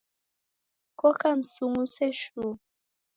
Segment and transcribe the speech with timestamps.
[0.99, 2.53] Koka msung'use shuu.